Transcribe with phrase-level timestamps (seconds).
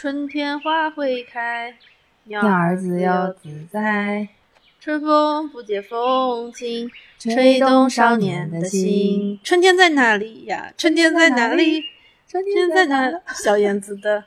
[0.00, 1.74] 春天花会开，
[2.26, 4.28] 鸟鸟儿自自由自在，
[4.78, 6.88] 春风不解风情，
[7.18, 9.40] 吹吹动动少少年的心心。。
[9.42, 10.72] 春天在哪里呀？
[10.78, 11.82] 春天在哪里？
[12.28, 13.10] 春春天在哪？
[13.34, 14.26] 小燕子的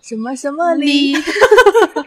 [0.00, 1.12] 什么什么里？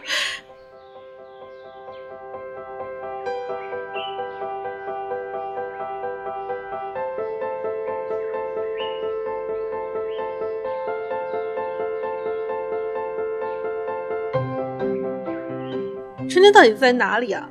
[16.58, 17.48] 到底在哪里啊？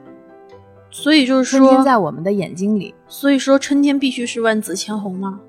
[0.91, 2.93] 所以就是春天说，在我们的眼睛里。
[3.07, 5.39] 所以说春天必须是万紫千红吗？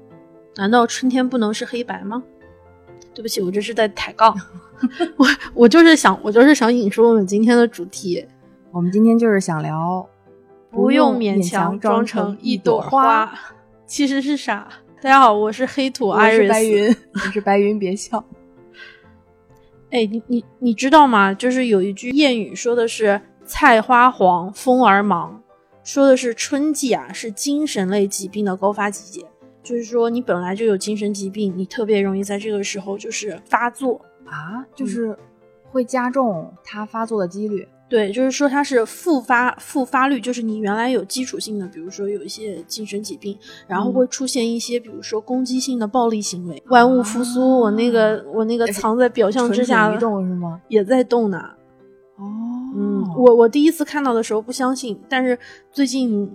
[0.55, 2.23] 难道春天不能是黑白吗？
[3.13, 4.33] 对不起，我这是在抬杠。
[5.19, 8.25] 我我就是想，我就是想引出我们今天的主题，
[8.71, 10.09] 我们今天就是想聊，
[10.71, 13.29] 不用勉强装成一朵花。
[13.89, 14.69] 其实是傻？
[15.03, 16.49] 大家好，我是黑土我是 Iris。
[16.49, 18.25] 白云， 我是白云，别笑。
[19.91, 21.35] 哎，你你你知道吗？
[21.35, 25.43] 就是有一句谚语说的是“菜花黄，风儿忙”，
[25.83, 29.27] 说的是春季啊是精神类疾病的高发季节。
[29.63, 34.01] 就是说，你本来就有精神疾病，你特别容易在这个时候就是发作。
[34.25, 35.17] 啊，就是
[35.71, 37.67] 会加重它发作的几率。
[37.89, 47.61] 对，就是说它是复发复发率，就是你原来有基础性的，比如说有一些精神疾病，然后嗯会出现一些，比如说攻击性的暴力行为，万物复苏。
[47.61, 50.61] 我那个我那个藏在表象之下蠢蠢动是吗？
[50.69, 51.39] 也在动呢。
[52.17, 52.27] 哦，
[52.75, 55.39] 嗯，我我第一次看到的时候不相信，但是
[55.73, 56.31] 最近，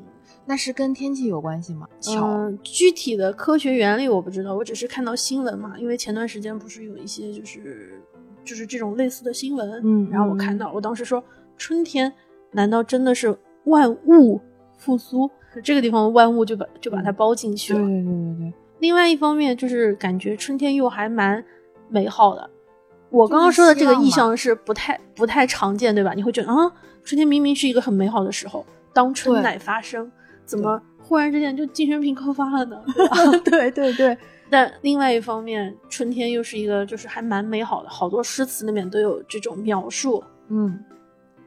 [0.46, 1.88] 那是跟天气有关系吗？
[2.00, 8.02] 巧，嗯、具体的科学原理我不知道，我只是看到新闻嘛，因为前段时间不是有一些就是
[8.44, 11.24] 就是这种类似的新闻，嗯然后我看到，我当时说，
[11.58, 12.12] 春天
[12.52, 14.42] 难道真的是万物
[14.78, 15.30] 复苏？
[15.64, 17.80] 这个地方万物就把就把它包进去了。
[17.80, 21.46] 对对对对对，另外一方面就是感觉春天又还蛮
[21.90, 22.50] 美好的。
[23.14, 26.14] 我刚刚说的这个意象是不太不太常见，对吧？
[26.16, 26.56] 你会觉得啊，
[27.04, 30.12] 春天明明是一个很美好的时候，当春乃发生，
[30.46, 32.84] 怎么忽然之间就精神病高发了呢？
[33.46, 34.18] 对对对，
[34.50, 40.24] 但另外一方面，春天又是一个就是还蛮美好的，好多诗词里面都有这种描述。
[40.48, 40.84] 嗯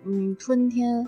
[0.04, 1.04] 嗯，春天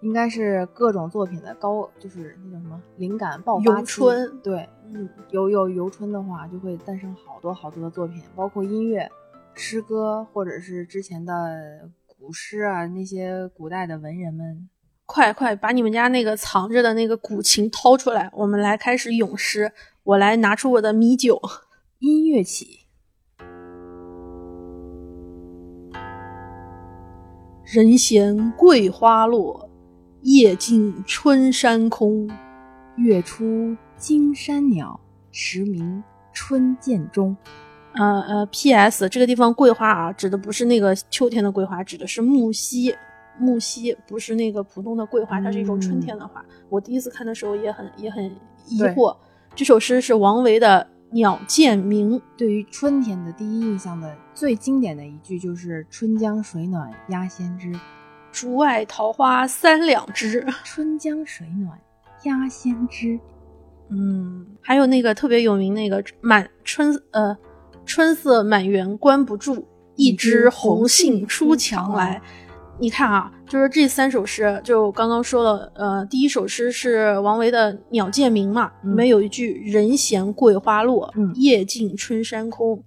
[0.00, 9.08] 应该是各种作品的高，就是那叫什么灵感爆发游春对，嗯，有有游春的话，就会诞生好多好多的作品，包括音乐、
[9.54, 14.68] 诗歌，或者是之前的古诗啊，那些古代的文人们。
[15.04, 19.72] 快快把你们家那个藏着的那个古琴掏出来，我们来开始咏诗。
[20.04, 21.40] 我来拿出我的米酒。
[21.98, 22.86] 音乐起，
[27.64, 29.70] 人闲桂花落，
[30.22, 32.28] 夜静春山空。
[32.96, 34.98] 月出惊山鸟，
[35.30, 36.02] 时鸣
[36.32, 37.36] 春涧中。
[37.94, 39.08] 呃呃，P.S.
[39.08, 42.96] 这个地方桂花啊，指的不是那个秋天的桂花，指的是木樨。
[43.38, 46.44] 木樨不是那个普通的桂花，它是一种春天的花。
[46.68, 48.24] 我第一次看的时候也很也很
[48.66, 49.16] 疑惑。
[49.54, 52.18] 这首诗是王维的《鸟见鸣》。
[52.36, 57.72] 对于春天的第一印象的最经典的一句就是“春江水暖鸭先知，
[58.30, 60.46] 竹外桃花三两枝。
[60.62, 61.78] 春江水暖
[62.24, 63.18] 鸭先知。”
[63.90, 67.36] 嗯，还有那个特别有名那个满春呃
[67.84, 69.66] 春色满园关不住，
[69.96, 72.20] 一枝红杏出墙来。
[72.78, 82.82] 你看啊，就是这三首诗，就刚刚说了，呃，第一首诗是王维的《鸟见鸣》嘛，里面有一句“人闲桂花落，嗯夜静春山空”。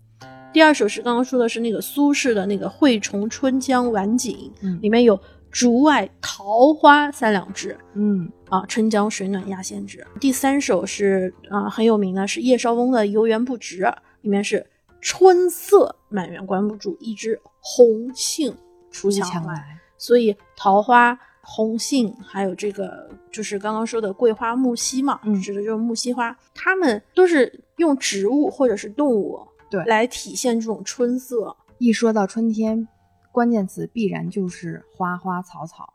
[0.51, 5.17] 第二首诗刚刚说的是那个苏轼的那个“惠崇春江晚景”，嗯里面有
[5.51, 7.78] “竹外桃花三两枝”。
[7.94, 10.05] 嗯啊，春江水暖鸭先知。
[10.19, 13.84] 第三首是啊、很有名的，是叶绍翁的《游园不值》，
[14.22, 14.66] 里面是
[15.05, 18.57] 春色满园关不住，一枝红杏
[18.89, 19.79] 出墙来。
[19.99, 29.39] 所以桃花、红杏，还有这个就是刚刚说的桂花、木樨嘛，嗯指的就是木樨花，它们都是用植物或者是动物
[29.69, 31.55] 对来体现这种春色。
[31.78, 32.87] 一说到春天，
[33.31, 35.93] 关键词必然就是花花草草。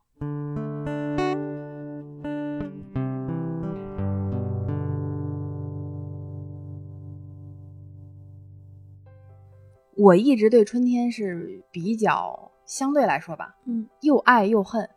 [10.01, 14.89] 我一直对春天是比较相对来说吧，嗯，又爱又恨，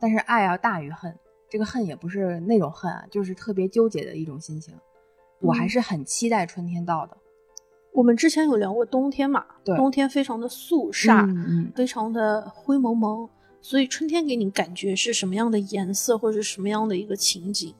[0.00, 1.16] 但是爱要大于恨。
[1.48, 4.74] 这个恨也不是那种恨啊，就是特别纠结的一种心情。
[5.40, 7.16] 我还嗯是很期待春天到的。
[7.92, 17.72] 我们之前有聊过冬天嘛，对冬天非常的肃杀，嗯嗯，非常的灰蒙蒙，所以春天给你感觉是什么样的颜色，或者是什么样的一个情景？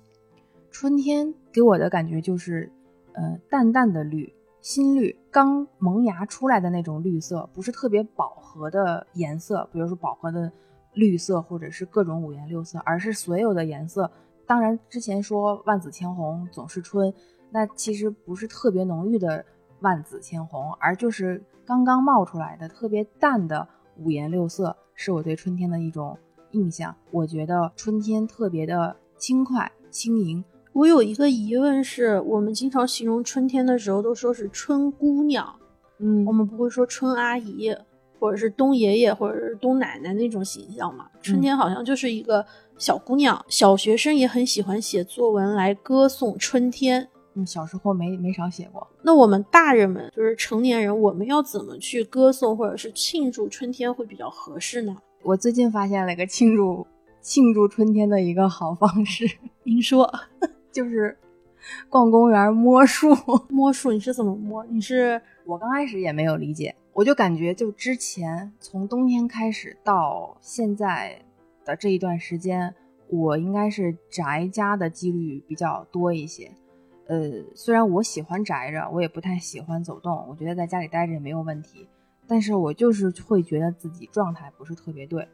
[0.71, 2.71] 春天给我的感觉就是，
[3.15, 10.51] 呃，淡淡的绿，新绿，刚萌芽出来的那种绿色，不是特别饱和的颜色，比如说饱和的
[10.95, 14.11] 绿色或者是各种五颜六色，而是所有的颜色。
[14.47, 17.13] 当然，之前说万紫千红总是春，
[17.51, 19.45] 那其实不是特别浓郁的
[19.81, 23.67] 万紫千红，而就是刚刚冒出来的特别淡的
[23.97, 26.19] 五颜六色，是我对春天的一种
[26.51, 26.95] 印象。
[27.11, 30.45] 我觉得春天特别的轻快轻盈。
[30.79, 35.53] 我有一个疑问是，我们经常形容春天的时候都说是春姑娘，
[35.99, 37.75] 嗯我们不会说春阿姨，
[38.21, 41.09] 或者是冬爷爷，或者是冬奶奶那种形象嘛？
[41.21, 42.47] 春天好像就是一个
[42.77, 47.09] 小姑娘，小学生也很喜欢写作文来歌颂春天。
[47.35, 48.87] 嗯，小时候没没少写过。
[49.03, 54.97] 那我们大人们，就是成年人，我们要怎么去歌颂或者是庆祝春天会比较合适呢？
[55.25, 56.87] 我最近发现了一个庆祝
[57.21, 59.29] 庆祝春天的一个好方式，
[59.65, 60.09] 您说，
[60.73, 61.17] 就是
[61.89, 63.09] 逛公园摸树。
[63.51, 64.65] 摸树你是怎么摸？
[64.67, 71.21] 你是 我刚开始也没有理解，我就感觉就之前从冬天开始到现在
[71.65, 72.75] 的这一段时间，
[73.09, 76.51] 我应该是宅家的几率比较多一些。
[77.07, 81.89] 呃，虽然我喜欢宅着，我也不太喜欢走动，我觉得在家里待着也没有问题，
[82.27, 85.27] 但是我就是会觉得自己状态不是特别对，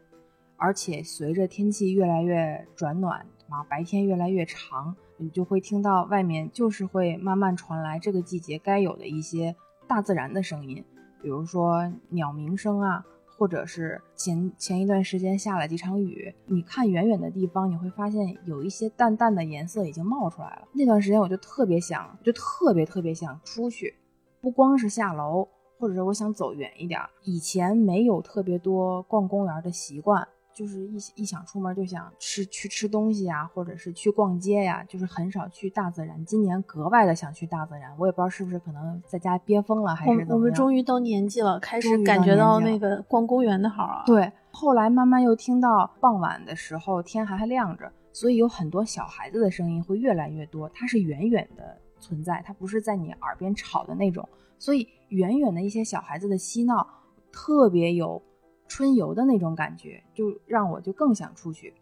[0.55, 9.55] 而且随着天气越来越转暖啊，白天越来越长，你就会听到外面就是会慢慢传来这个季节该有的一些
[9.87, 10.83] 大自然的声音，
[11.21, 13.05] 比如说鸟鸣声啊，
[13.37, 20.67] 或者是前前一段时间下了几场雨，你看远远的地方，你会发现有一些淡淡的颜色已经冒出来了。
[20.73, 23.93] 那段时间我就特别想，就特别特别想出去，
[24.41, 25.47] 不光是下楼，
[25.77, 26.99] 或者是我想走远一点。
[27.23, 30.27] 以前没有特别多逛公园的习惯。
[30.55, 36.25] 就是一一想出门就想吃去吃东西呀，或者是去逛街呀，就是很少去大自然。
[36.25, 44.03] 今年格外的想去大自然，我也不知道是不是可能在家憋疯了，还是怎么我们终于到年纪了，开始感觉到那个逛公园的好啊。
[44.05, 50.69] 对，后来慢慢又听到傍晚的时候天还还亮着，所以有很多小孩子的声音会越来越多。
[50.69, 54.25] 它是远远的存在，它不是在你耳边吵的那种，
[54.57, 56.87] 所以远远的一些小孩子的嬉闹
[57.29, 58.23] 特别有。
[58.67, 61.73] 春游的那种感觉，就让我就更想出去，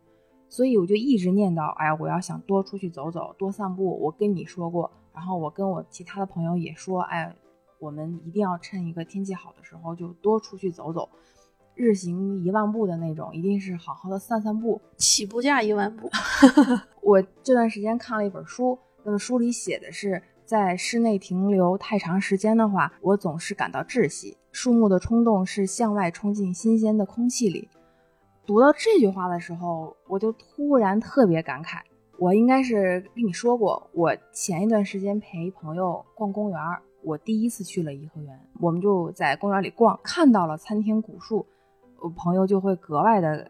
[0.49, 3.99] 所以我就一直念叨，哎呀，我要想多出去走走，多散步。
[3.99, 7.35] 我跟你说过，然后我跟我其他的朋友也说，哎，
[7.79, 11.09] 我们一定要趁一个天气好的时候就多出去走走，
[11.75, 16.09] 日行一万步的那种，一定是好好的散散步，起步价一万步。
[17.01, 20.21] 我这段时间看了一本书，那么书里写的是。
[20.45, 24.37] 在室内停留太长时间的话，我总是感到窒息。
[24.53, 27.67] 树木的冲动是向外冲进新鲜的空气里。
[28.45, 31.81] 读到这句话的时候，我就突然特别感慨。
[32.19, 36.59] 我应该是跟你说过，我前一段时间陪朋友逛公园，
[37.01, 41.47] 我第一次去了颐和园，我们就在公园里逛，看到了参天古树，
[41.99, 43.49] 我朋友就会格外的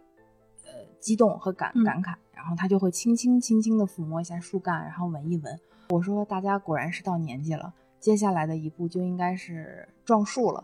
[0.63, 0.71] 呃
[1.01, 5.59] 激动和感感慨，然后他就会轻轻轻轻的抚摸一下树干，然后闻一闻。
[5.89, 7.73] 我说：“大家果然是到年纪了，
[8.03, 10.61] 接下来的一步就应该是撞树了。”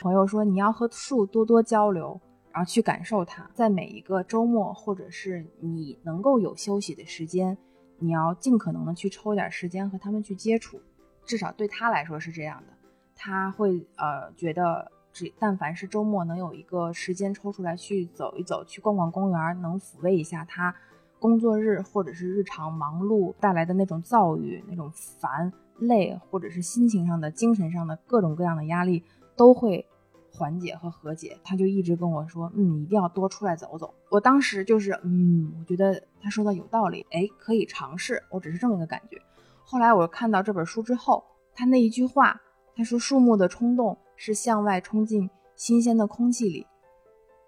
[0.00, 2.18] 朋友说：“你要和树多多交流，
[2.52, 3.46] 然后去感受它。
[3.52, 7.54] 在每一个周末，或者是你能够有休息的时间，
[7.98, 10.80] 你要尽可能的去抽点时间和他们去接触。
[11.26, 12.72] 至少对他来说是这样的，
[13.14, 20.74] 他会呃觉得，只但凡是周末能有一个时间抽出来去走一走，去逛逛公园，能抚慰一下他。”
[21.20, 29.02] 工作日或者是日常忙碌带来的那种躁郁、那种烦累，或者是心情上的、精神上的各种各样的压力，
[29.36, 29.86] 都会
[30.30, 31.38] 缓解和和解。
[31.42, 38.22] 他就一直跟我说：“嗯，一定要多出来走走。”我当时就是，嗯，我觉得他说的有道理，哎，可以尝试。
[38.30, 39.16] 我只是这么一个感觉。
[39.64, 42.40] 后来我看到这本书之后，他那一句话，
[42.76, 46.66] 他说：“树木的冲动是向外冲进新鲜的空气里。”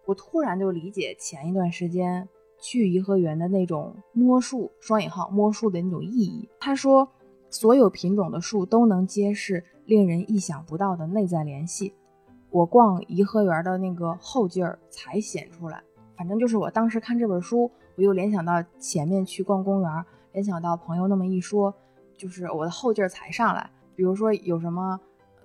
[0.07, 2.29] 我突然就理解前一段时间。
[2.65, 6.49] 去颐和园的那种摸树（双引号）摸树的那种意义。
[6.61, 7.11] 他说，
[7.53, 11.95] 所有品种的树都能揭示令人意想不到的内在联系。
[12.51, 15.83] 我逛颐和园的那个后劲儿才显出来。
[16.17, 21.75] 反正就是我当时看这本书，我又联想到前面去逛公园，联想到朋友那么一说，
[22.17, 23.71] 就是我的后劲儿才上来。
[23.95, 24.99] 比如说有什么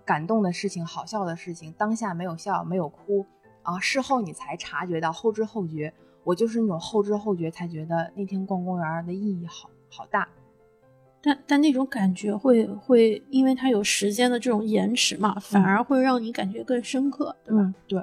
[0.06, 3.26] 感动的事情、好笑的事情，当下没有笑，没有哭
[3.64, 5.94] 啊，事后你才察觉到，后知后觉。
[6.24, 10.28] 我就是那种后知后觉才觉得那天逛公园的意义好好大，
[11.28, 17.74] 但但那种感觉会会因为它有时间的这种延迟嘛，反而会让你感觉更深刻，对吧？
[17.86, 18.02] 对，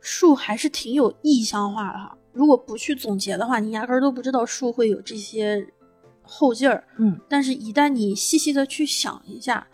[0.00, 2.18] 树还是挺有意象化的哈。
[2.32, 5.64] 如果不去总结的话，你压根儿都不知道树会有这些
[6.22, 6.82] 后劲儿。
[6.98, 9.64] 嗯，但是一旦你细细的去想一下，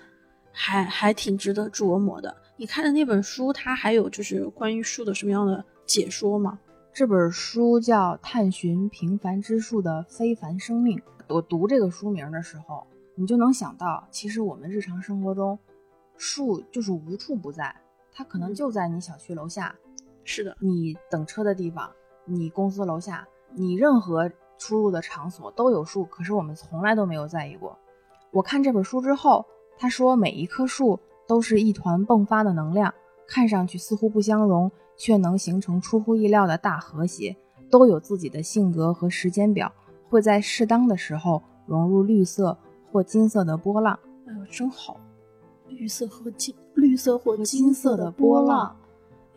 [0.52, 2.36] 还还挺值得琢磨的。
[2.58, 6.58] 你看的那本书，它还有就是关于树的什么样的解说吗？
[6.92, 10.98] 这本书叫《探寻平凡之树的非凡生命》。
[11.28, 15.58] 我读这个书名的时候，你就能想到，其实我们日常生活中，
[16.16, 17.74] 树就是无处不在。
[18.12, 19.74] 它可能就在你小区楼下，
[20.24, 21.90] 是的，你等车的地方，
[22.24, 26.04] 你公司楼下，你任何出入的场所都有树。
[26.04, 27.78] 可是我们从来都没有在意过。
[28.30, 29.44] 我看这本书之后，
[29.78, 32.94] 他说每一棵树都是一团迸发的能量，
[33.26, 34.70] 看上去似乎不相容。
[34.96, 37.36] 却能形成出乎意料的大和谐，
[37.68, 39.72] 都有自己的性格和时间表，
[40.08, 42.56] 会在适当的时候融入绿色
[42.90, 43.98] 或金色的波浪。
[44.26, 44.98] 哎呦，真好！
[45.68, 48.76] 绿色和金，绿色或金色的波浪，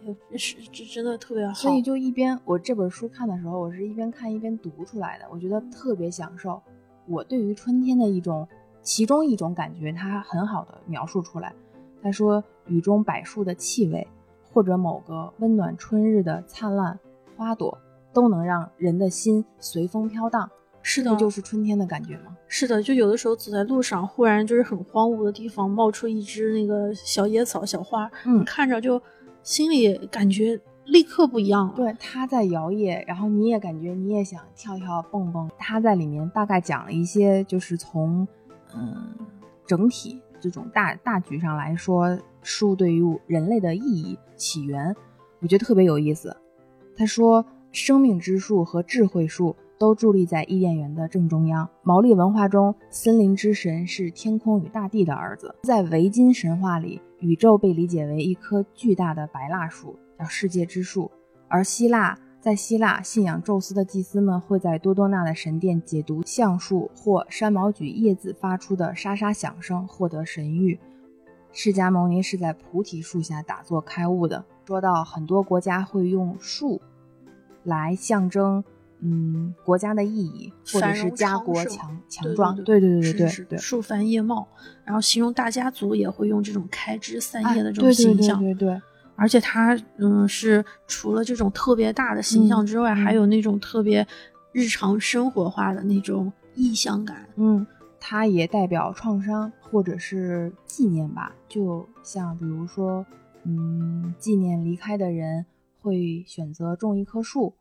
[0.01, 1.53] 哎呦，是这真的特别好。
[1.53, 6.61] 所以就一边我这本书看的时候，我是一边看一边读出来的，我觉得特别享受。
[7.07, 8.47] 我对于春天的一种
[8.81, 11.53] 其中一种感觉，它很好的描述出来。
[12.01, 14.07] 他说：“雨中柏树的气味。”
[14.53, 16.97] 或者某个温暖春日的灿烂
[17.35, 17.77] 花朵，
[18.17, 20.49] 都能让人的心随风飘荡。
[20.81, 22.35] 是的，这就是春天的感觉吗？
[22.47, 28.99] 是的，就有的时候走在路上，忽然就是很荒芜的地方，冒出一只那个小野草、小花，嗯，看着就
[29.43, 31.73] 心里感觉立刻不一样了。
[31.75, 35.47] 对，它在摇曳，然后你也感觉你也想跳跳蹦蹦。
[35.59, 38.27] 它在里面大概讲了一些，就是从
[38.73, 38.95] 嗯
[39.67, 42.17] 整体这种大大局上来说。
[42.43, 44.95] 树对于人类的意义起源，
[45.41, 46.33] 我觉得特别有意思。
[46.95, 51.69] 他说，生命之树和智慧树都伫立在伊甸园的正中央。
[51.83, 55.55] 毛利文化中，森林之神是天空与大地的儿子。
[55.63, 61.11] 在维京神话里，宇宙被理解为一棵巨大的白蜡树，叫世界之树。
[61.47, 70.79] 而希腊，在希腊信仰宙斯的祭司们会在多多纳的神殿解读橡树或山毛榉叶子发出的沙沙响声，获得神谕。
[71.51, 74.43] 释迦牟尼是在菩提树下打坐开悟的。
[74.65, 76.81] 说到很多国家会用树
[77.67, 78.63] 来象征，
[79.01, 82.55] 嗯，国家的意义，或者是家国强强壮。
[82.63, 84.47] 对对对对对，树繁叶茂，
[84.83, 88.39] 然后形容大家族也会用这种开枝散叶的这种形象。
[88.39, 88.81] 对对对，
[89.15, 94.07] 而且它，嗯，是除了这种特别大的形象之外，还有那种特别
[94.51, 97.27] 日常生活化的那种意象感。
[97.35, 97.65] 嗯。
[97.99, 103.03] 它也代表创伤或者是纪念吧，就像比如说，
[103.43, 105.43] 嗯，纪念离开的人
[105.81, 107.53] 会选择种一棵树，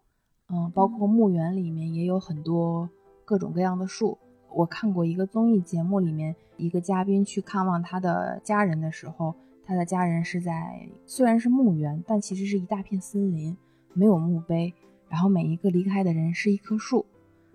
[0.48, 2.88] 嗯，包括墓园里面也有很多
[3.24, 4.18] 各种各样的树。
[4.50, 13.56] 我看过一个综艺节目，里面一个嘉宾去看望他的家人的时候，他的家人是在虽然是墓园，但其实是一大片森林，
[13.92, 14.72] 没有墓碑，
[15.08, 17.04] 然后每一个离开的人是一棵树，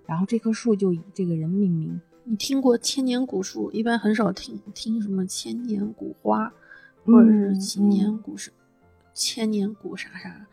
[0.05, 1.99] 然后这棵树就以这个人命名。
[2.23, 6.53] 你听过千年古树，一般很少听听什么千年古花，
[7.03, 8.51] 或者是千年古什，
[9.11, 10.45] 千年古啥啥，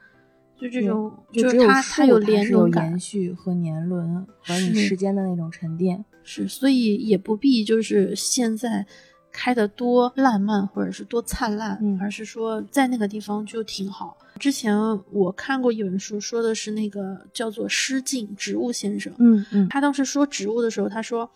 [0.61, 6.05] 就这种，就是它它有连续和年轮和你时间的那种沉淀。
[6.23, 8.87] 是，所以也不必就是现在
[9.33, 14.17] 开的多烂漫或者是多灿烂，而是说在那个地方就挺好。
[14.38, 14.77] 之前
[15.11, 21.31] 我看过一本书，说的是那个叫做诗境植物先生，嗯嗯，他当时说植物的时候，他说。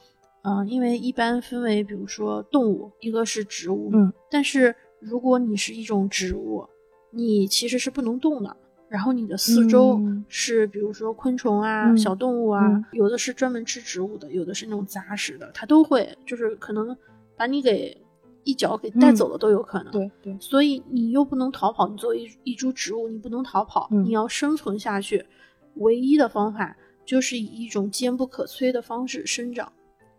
[0.45, 6.69] 嗯，因为一般分为，比如说动物，一个是植物，嗯，但是如果你是一种植物，
[7.12, 8.57] 你其实是不能动的。
[8.92, 16.94] 然后你的四周是，比如说昆虫啊、小动物啊，有的是专门吃植物的，有的是那种杂食的，它都会，就是可能
[17.34, 17.96] 把你给
[18.44, 19.90] 一脚给带走了都有可能。
[19.90, 20.37] 对对。
[20.38, 25.25] 所以你又不能逃跑，你作为一一株植物，你不能逃跑，你要生存下去，
[25.76, 29.72] 唯一的方法就是以一种坚不可摧的方式生长。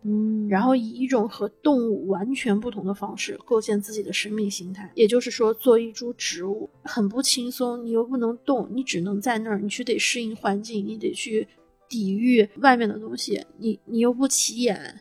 [0.05, 11.47] 嗯，然后以一种和动物完全不同的方式构建自己的生命形态，也就是说，做一株植物很不轻松，你又不能动，你只能在那儿，你去得适应环境，你得去
[11.87, 14.99] 抵御外面的东西，你你又不起眼，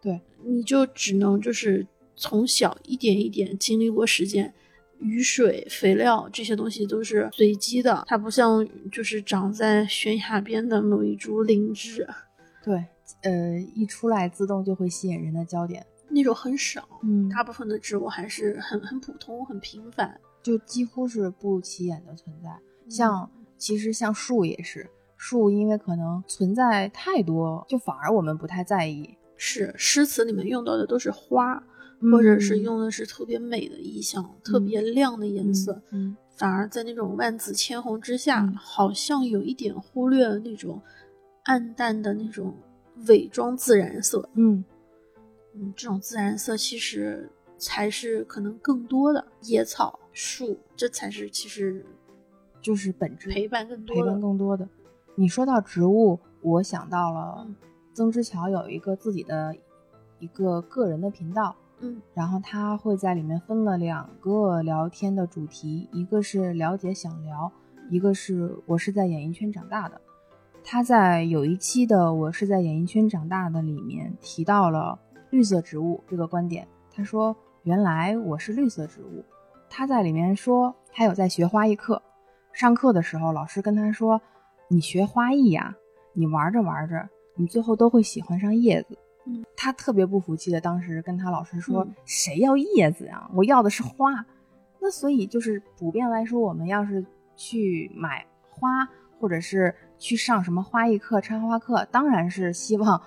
[0.00, 1.84] 对，你就只能就是
[2.14, 4.54] 从小一点一点经历过时间，
[5.00, 12.06] 雨水、肥料这些东西都是随机的，它不像就是长在悬崖边的某一株灵芝，
[12.62, 12.84] 对。
[13.22, 22.50] 呃，一出来自动就会吸引人的焦点，那种很少，嗯，大部分的植物还是很很普通、很平凡，就几乎是不起眼的存在。
[22.88, 29.16] 像其实像树也是，树因为可能存在太多，就反而我们不太在意。
[29.36, 31.62] 是诗词里面用到的都是花，
[32.10, 40.80] 或者是用的是特别美的意象、特别亮的颜色，嗯，反而在那种万紫千红之下，好像有一点忽略了那种
[41.44, 42.54] 暗淡的那种。
[43.08, 44.64] 伪装自然色，嗯。
[45.54, 51.82] 嗯，这种自然色其实才是可能更多的野草树，这才是其实
[52.60, 54.68] 就是本质陪伴更多陪伴更多的。
[55.14, 57.54] 你说到植物，我想到了嗯。
[57.94, 59.56] 曾之乔有一个自己的
[60.18, 62.02] 一个个人的频道，嗯。
[62.12, 67.50] 然后他会在里面分了两个聊天的主题，一个是了解想聊，
[67.88, 69.98] 一个是我是在演艺圈长大的。
[70.68, 74.98] 他在有一期的《我是在演艺圈长大的》里面提到了
[75.30, 76.66] 绿色植物这个观点。
[76.92, 79.24] 他说：“原来我是绿色植物。”
[79.70, 82.02] 他在里面说，他有在学花艺课，
[82.52, 84.20] 上课的时候老师跟他说
[84.66, 85.72] ：“你学花艺呀、
[86.12, 93.30] 你玩着玩着，你最后都会喜欢上叶子。”嗯，他特别不服气的，当时跟他老师说：“嗯谁要叶子呀？
[93.34, 94.26] 我要的是花。”
[94.82, 97.06] 那所以就是普遍来说，我们要是
[97.36, 98.88] 去买花，
[99.20, 103.00] 或者是去上什么花艺课、插花课，当然是希望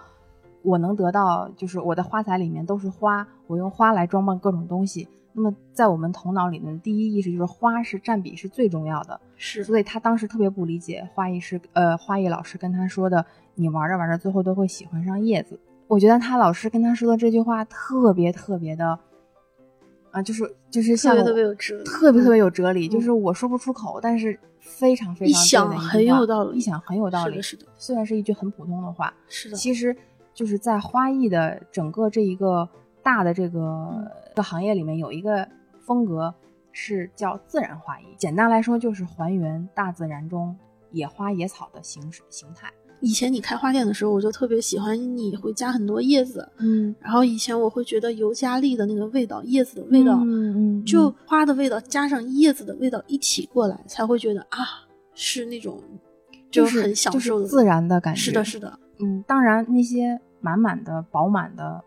[0.61, 5.07] 我能得到，就是我的花材里面都是花，我用花来装扮各种东西。
[5.31, 13.23] 那么在我们头脑里面的第一意识就是花是占比是最重要的，是所以他当时特别不理解花艺师，呃，花艺老师跟他说的，
[13.55, 15.57] 你玩着玩着最后都会喜欢上叶子。
[15.87, 18.99] 我觉得他老师跟他说的这句话特别特别的，
[20.11, 24.37] 啊，就是就是像特别特别有哲理特别特别有哲理，嗯就是我说不出口，但是
[24.69, 27.41] 非常非常一想很有道理一想很有道理。
[27.41, 29.95] 是的是的虽然是一句很普通的话，是的，其实
[30.33, 32.69] 就是在花艺的整个这一个
[33.01, 33.59] 大的这个、
[33.91, 35.45] 嗯这个行业里面，有一个
[35.79, 36.33] 风格
[36.71, 38.05] 是叫自然花艺。
[38.17, 40.55] 简单来说，就是还原大自然中
[40.91, 42.71] 野花野草的形式形态。
[43.01, 55.81] 以前你开花店的时候，我就特别喜欢你会加很多叶子，嗯，然后以前我会觉得尤加利的那个味道，叶子的味道，嗯嗯，就花的味道加上叶子的味道一起过来，才会觉得啊，是那种
[56.51, 58.19] 就是很享受的就是自然的感觉。
[58.19, 61.81] 是的，是的，嗯，当然那些满满的、饱满的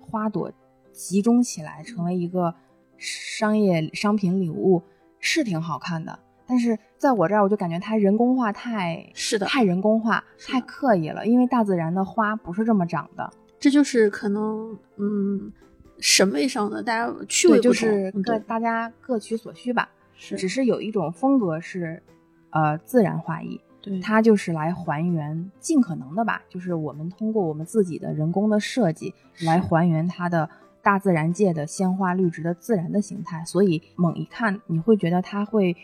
[0.00, 0.50] 花朵
[0.92, 2.54] 集中起来，成为一个
[2.96, 4.82] 商业商品礼物，
[5.18, 6.18] 是挺好看的。
[6.46, 11.26] 但是在我这儿，我就感觉它人工化太是的太人工化，太刻意了。
[11.26, 15.52] 因为大自然的花不是这么长的，这就是可能嗯
[15.98, 19.88] 审美上的大家趣味，就是各大家各取所需吧。
[20.16, 20.36] 是。
[20.36, 22.02] 只是有一种风格是，
[22.50, 23.98] 呃，自然画意，对。
[24.00, 29.14] 它就是来还原，尽可能的吧，就是我们通过我们自己的人工的设计
[29.44, 30.48] 来还原它的
[30.82, 35.74] 大自然界的鲜花绿植的自然的形态，所以猛一看你会觉得它会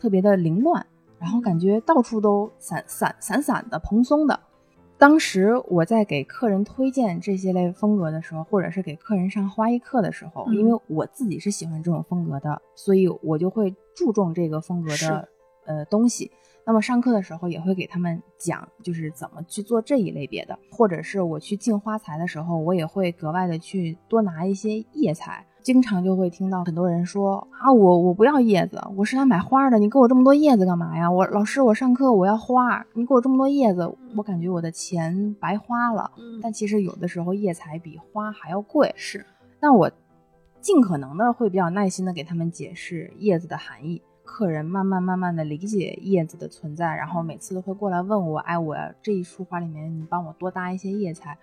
[0.00, 0.86] 特别的凌乱，
[1.18, 4.40] 然后感觉到处都散散散散的、蓬松的。
[4.96, 15.28] 当时我在给客人推荐这些类风格的时候，或者是给客人上花艺课的时候，嗯因为我自己是喜欢这种风格的，所以我就会注重这个风格的
[15.66, 16.30] 呃东西。
[16.66, 25.46] 那么上课的时候也会给他们讲，就是怎么去做这一类别的，或者是我去进花材的时候，我也会格外的去多拿一些叶材。
[25.62, 31.10] 经常就会听到很多人说啊，我我不要叶子，我是来买花的，你给我这么多叶子干嘛呀？
[31.10, 36.10] 我老师，我上课我要花，你给我这么多叶子，我感觉我的钱白花了。
[36.16, 39.24] 嗯但其实有的时候叶材比花还要贵，是
[39.60, 39.90] 那我
[40.60, 44.00] 尽可能的会比较耐心的给他们解释叶子的含义。
[44.24, 51.36] 客人慢慢慢慢的理解叶子的存在，然后每次都会过来问我，哎，我这一束花里面你帮我多搭一些叶材，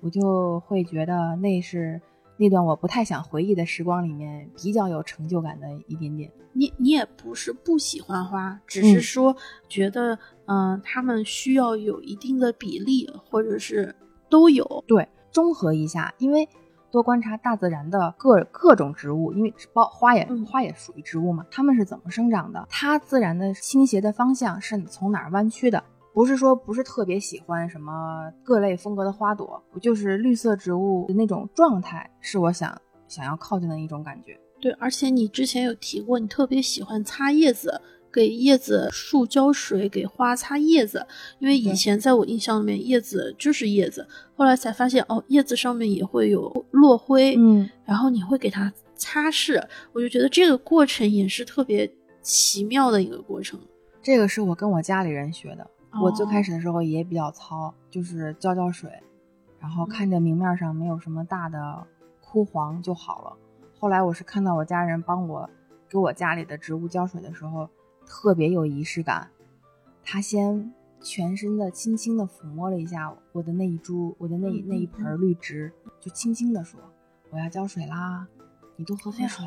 [0.00, 2.00] 我就会觉得那是
[2.38, 6.30] 那段我不太想回忆的时光里面比较有成就感的一点点。
[6.54, 9.36] 你你也不是不喜欢花，只嗯是说
[9.68, 10.14] 觉得
[10.46, 13.94] 嗯、呃他们需要有一定的比例，或者是
[14.30, 16.48] 都有，对，综合一下，因为
[16.90, 22.66] 多观察大自然的各各种植物，因为包花也、嗯花也属于植物嘛，它们是怎么生长的？
[22.70, 25.84] 它自然的倾斜的方向是从哪儿弯曲的？
[26.18, 32.76] 不是说不是特别喜欢什么各类风格的花朵，就是绿色植物的那种状态，是我想
[33.06, 34.36] 想要靠近的一种感觉。
[34.60, 37.80] 对，而且你之前有提过，你特别喜欢擦叶子，
[38.12, 41.06] 给叶子树浇水，给花擦叶子。
[41.38, 44.04] 因为以前在我印象里面，叶子就是叶子，
[44.34, 51.88] 后来才发现哦，叶子上面也会有落灰，嗯，然后你会给它擦拭，我就觉得这个过程也是特别
[52.22, 53.60] 奇妙的一个过程。
[54.02, 55.64] 这个是我跟我家里人学的。
[56.02, 58.90] 我最开哦始的时候也比较糙，就是浇浇水，
[59.58, 61.86] 然后看着明面上没有什么大的
[62.20, 63.36] 枯黄就好了。
[63.78, 65.48] 后来我是看到我家人帮我
[65.88, 67.68] 给我家里的植物浇水的时候，
[68.06, 69.28] 特别有仪式感。
[70.04, 76.80] 他先全身的轻轻的抚摸了一下我的那一株，我的那那一嗯盆绿植，就轻轻的说
[77.30, 78.26] ：“我要浇水啦，
[78.76, 79.44] 你多喝喝哎水。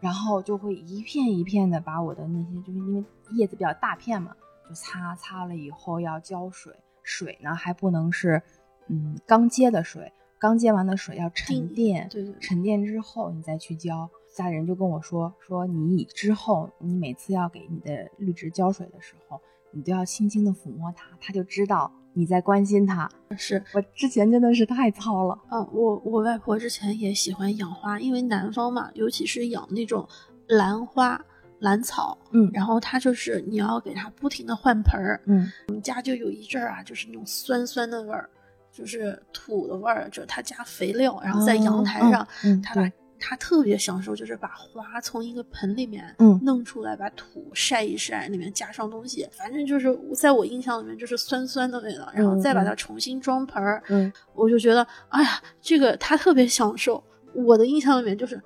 [0.00, 4.34] 然后就会一片一片的把我的那些，就是因为叶子比较大片嘛，
[4.70, 8.40] 就擦擦了以后要浇水，水呢还不能是
[8.86, 14.08] 嗯刚接的水，刚接完的水要沉淀，对对，沉淀之后你再去浇。
[14.32, 19.40] 家里人就跟我说说，你以之后你每次要给你的绿植浇水的时候，
[19.72, 23.10] 你都要轻轻的抚摸它，它就知道你在关心它。
[23.36, 25.66] 是我之前真的是太糙了啊！
[25.72, 30.08] 我我外婆之前也喜欢养花，因为南方嘛，尤其是养那种
[30.46, 31.20] 兰花、
[31.60, 38.28] 兰草，嗯，然后它就是你要给它不停的换盆儿，嗯，我们家就有一阵儿啊，就是那种酸酸的味儿，
[38.72, 42.90] 就是土的味儿，就是他加肥料，然后在阳台上，嗯，他把。
[43.22, 46.40] 他特别享受，就是把花从一个盆里面嗯。
[46.42, 57.04] 弄出来，把土晒一晒，里面加上东西，反正就是在我印象里面就是酸酸的味道，然后再把它重新装盆儿，嗯，我就觉得，哎呀，这个他特别享受。
[57.34, 58.40] 我的印象里面就是，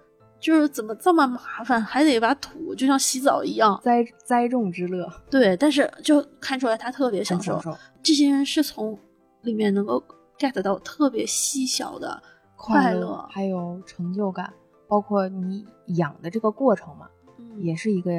[0.45, 5.11] 就是怎么这么麻烦，还得把土就像洗澡一样栽栽种之乐。
[5.31, 7.59] 对，但是就看出来他特别享受。
[8.03, 8.99] 这些人是从
[9.41, 10.05] 里面能够
[10.39, 12.23] get 到特别细小的
[12.57, 14.53] 快乐，还有成就感。
[14.87, 17.09] 包括你养的这个过程嘛，
[17.57, 18.13] 也是一个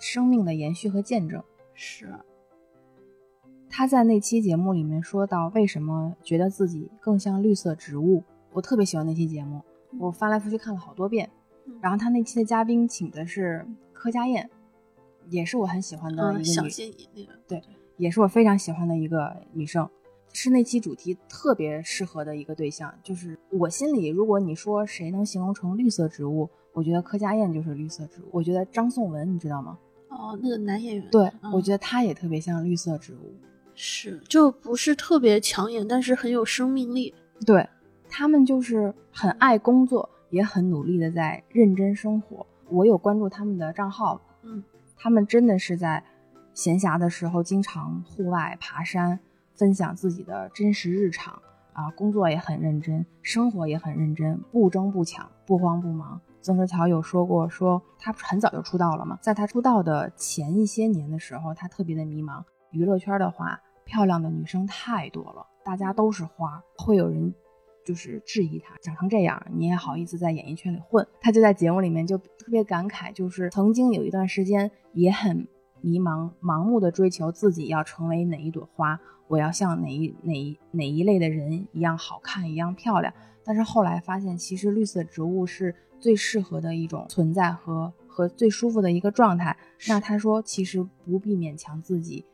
[0.00, 1.42] 生命的延续和见证。
[1.74, 2.08] 是。
[3.68, 8.24] 他在那期节目里面说到，为什么觉得自己更像绿色植物？
[8.52, 9.60] 我特别喜欢那期节目，
[9.98, 11.28] 我翻来覆去看了好多遍。
[11.80, 14.48] 然后他那期的嘉宾请的是柯佳燕，
[15.28, 17.62] 也是我很喜欢的一个女，小那个，对，
[17.96, 19.88] 也是我非常喜欢的一个女生。
[20.34, 28.28] 是那期主题特别适合的一个对象，就是我心里，如果你说谁能形容成绿色植物，我觉得柯佳燕就是绿色植物。
[28.30, 29.78] 我觉得张颂文，你知道吗？
[30.08, 31.06] 哦，那个男演员。
[31.10, 33.34] 对，我觉得他也特别像绿色植物，
[33.74, 37.14] 是，就不是特别抢眼，但是很有生命力。
[37.44, 37.68] 对，
[38.08, 42.44] 他们就是很爱工作，也很努力的在认真生活。
[42.68, 44.64] 我有关注他们的账号，嗯，
[44.96, 46.02] 他们真的是在
[46.52, 49.20] 闲暇的时候经常户外爬山。
[49.54, 51.40] 分享自己的真实日常
[51.74, 56.18] 啊，工作也很认真，生活也很认真，不争不抢，不慌不忙。
[56.40, 62.42] 曾之乔有说过，说他很早就出道了嘛，在他出道的前一些年的时候，他特别的迷茫。
[62.70, 67.32] 娱乐圈的话，漂亮的女生太多了，大家都是花，会有人
[67.84, 71.06] 就是质疑他长成这样，你也好意思在演艺圈里混？
[71.20, 75.46] 他就在节目里面就特别感慨，就是曾经有一段时间也很
[75.80, 79.00] 迷茫，盲目的追求自己要成为哪一朵花。
[79.28, 83.12] 我要像哪一哪一哪一类的人一样好看，一样漂亮。
[83.44, 89.56] 但是后来发现，其实绿色植物是最适合的一种存在和和最舒服的一个状态。
[89.88, 92.26] 那他说，其实不必勉强自己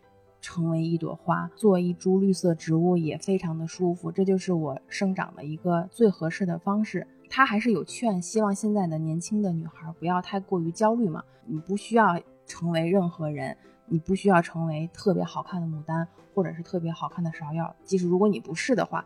[0.49, 4.11] 成为一朵花，做一株绿色植物也非常的舒服。
[4.11, 7.07] 这就是我生长的一个最合适的方式。
[7.29, 11.23] 他还是有劝，希望现在的年轻的女孩不要太过于焦虑嘛。
[11.45, 13.55] 你不需要成为任何人。
[13.91, 17.75] 你不需要成为特别好看的牡丹，或者是特别好看的芍药。
[17.85, 19.05] 即使如果你不是的话，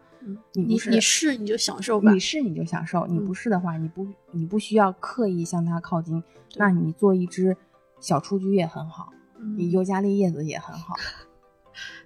[0.52, 2.12] 你你你是你就享受吧。
[2.12, 6.22] 你是你就享受，你不是的话，你不你不需要刻意向它靠近。
[6.57, 7.57] 那你做一只
[8.00, 9.12] 小雏菊也很好，
[9.57, 10.94] 你尤加利叶子也很好，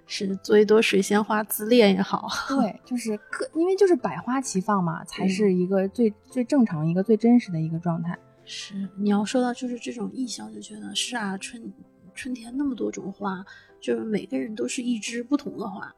[0.07, 2.27] 是做一朵水仙花自恋也好。
[2.49, 8.17] 对，就是各因为就是百花齐放嘛，才是一个最最正常、一个最真实的一个状态。
[8.43, 11.71] 是你要说到就是这种意象，就觉得是啊，春。
[12.19, 13.45] 春天那么多种花，
[13.79, 15.93] 就是每个人都是一枝不同的花，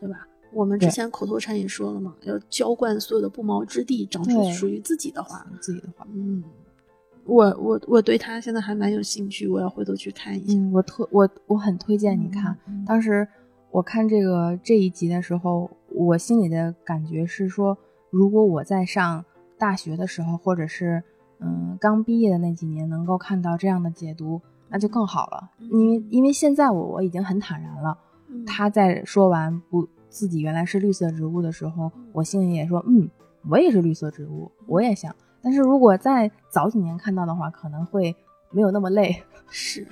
[0.00, 0.26] 对吧？
[0.50, 5.46] 我们之前口头禅也说了嘛，要浇灌所有的不毛之地，长出属于自己的花。
[5.60, 6.42] 自己的花，嗯，
[7.26, 10.58] 我我我对他现在还蛮有兴趣，我要回头去看一下。
[10.72, 12.56] 我特我我很推荐你看。
[12.86, 13.28] 当时
[13.70, 17.76] 我看这个这一集的时候，我心里的感觉是说，
[18.10, 19.24] 如果我在上
[19.58, 21.02] 大学的时候，或者是
[21.40, 24.40] 嗯刚毕业的那几年，能够看到这样的解读。
[24.70, 27.96] 那就更好了，因为因为现在我我已经很坦然了。
[28.46, 33.08] 他在说完不自己原来是绿色植物的时候，我心里也说，嗯，
[33.48, 35.16] 我也是绿色植物，我也想。
[35.40, 38.14] 但是如果在早几年看到的话，可能会
[38.50, 39.88] 没有那么累，是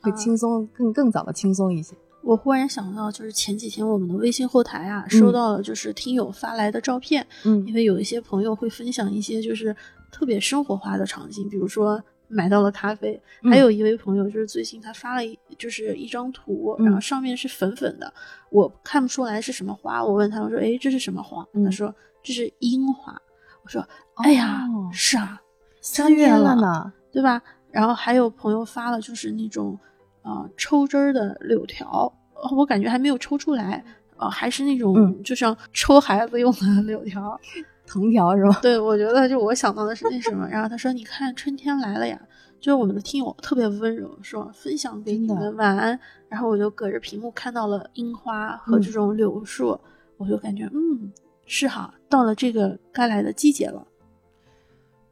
[0.00, 1.96] 会轻松更更早的轻松一些。
[2.24, 9.74] 我忽然想到，就是前几天我们的微信后台啊，收到了就是听友发来的照片，嗯，因为有一些朋友会分享一些就是
[10.10, 12.02] 特别生活化的场景，比如说。
[12.26, 18.12] 买到了咖啡，还有一位朋友就是最近他发了一就是一张图，然后上面是粉粉的，
[18.50, 20.02] 我看不出来是什么花。
[20.02, 23.14] 我问他，我说：“哎，这是什么花？”他说：“这是樱花。”
[23.62, 25.40] 我说：“哎呀，是啊，
[25.82, 29.78] 三月了呢，对吧？”然后还有朋友发了就是那种
[30.24, 32.12] 呃抽汁儿的柳条，
[32.56, 33.84] 我感觉还没有抽出来，
[34.16, 37.40] 呃，还是那种就像抽孩子用的 柳条。
[37.86, 38.58] 藤条是吧？
[38.62, 42.18] 对，我觉得就我想到的是那什么，然后他说：“你看春天来了呀。”
[42.58, 46.00] 就是我们的听友特别温柔，说分享给你们晚安。
[46.30, 49.78] 然后我就隔着屏幕看到了樱花和这种柳树，
[50.16, 51.12] 我就感觉嗯，
[51.44, 53.86] 是哈，到了这个该来的季节了。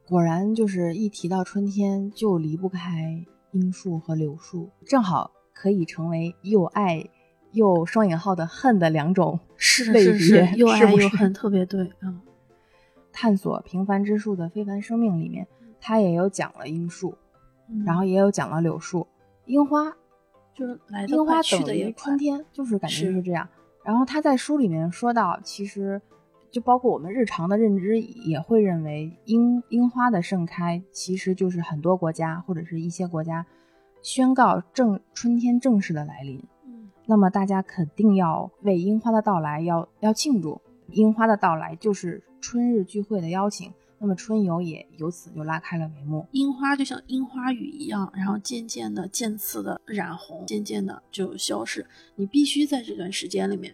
[0.07, 7.09] 果然，就是一提到春天，就离不开樱树和柳树，正好可以成为又爱
[7.51, 12.19] 又双引号的恨的两种是是是， 又爱又恨，特别对，嗯，
[13.11, 15.47] 探索平凡之树的非凡生命里面，
[15.79, 17.15] 他也有讲了樱树，
[17.69, 19.07] 嗯然后也有讲了柳树，
[19.45, 19.95] 樱花，
[20.53, 23.47] 就是来樱花，去等于的也春，天，就是感觉就是这样。
[23.83, 26.01] 然后他在书里面说到，其实
[26.53, 33.43] 就包括我们日常的认知，也会认为樱樱花的盛开，其实就是很多国家或者是一些国家
[34.03, 36.37] 宣告正春天正式的来临。
[36.67, 40.61] 嗯那么大家肯定要为樱花的到来要要庆祝，
[40.91, 43.73] 樱花的到来就是春日聚会的邀请。
[43.97, 46.27] 那么春游也由此就拉开了帷幕。
[46.33, 51.85] 樱花就像樱花雨一样，然后渐渐的渐次的染红，渐渐的就消逝。
[52.15, 53.73] 你必须在这段时间里面，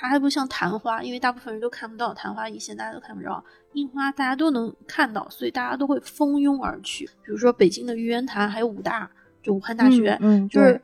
[0.00, 3.44] 它还不像昙花，因为大部分人都看不到昙花一现，大家都看不着。
[3.72, 7.04] 樱花大家都能看到，所以大家都会蜂拥而去。
[7.24, 9.10] 比如说北京的玉渊潭，还有武大，
[9.42, 10.80] 就武汉大学，嗯，嗯就是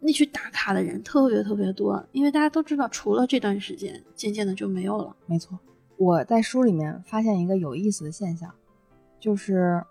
[0.00, 5.14] 那去打卡的人特别特别多，因为大家都知道，除了这段时间，渐渐的就没有了。
[5.26, 5.58] 没错，
[5.98, 8.54] 我在书里面发现一个有意思的现象，
[9.20, 9.84] 就是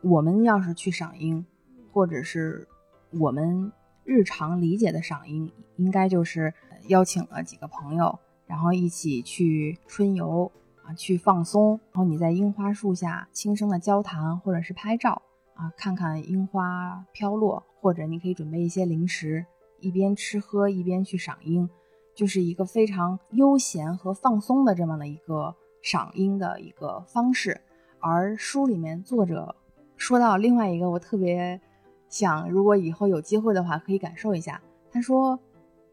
[0.00, 1.44] 我们要是去赏樱，
[1.92, 2.68] 或者是
[3.10, 3.72] 我们
[4.04, 6.54] 日常理解的赏樱，应该就是
[6.88, 10.50] 邀请了几个朋友，然后一起去春游
[10.84, 15.22] 啊，去放松，然后你在樱花树下轻声的交谈，或者是拍照
[15.54, 19.46] 啊，看看樱花飘落，或者你可以准备一些零食，
[19.80, 21.68] 一边吃喝一边去赏樱。
[22.14, 27.60] 就是一个非常悠闲和放松的这么的一个赏樱的一个方式。
[27.98, 29.56] 而书里面作者
[29.96, 31.60] 说到另外一个，我特别
[32.08, 34.62] 想，如果以后有机会的话，可以感受一下。
[34.92, 35.36] 他说，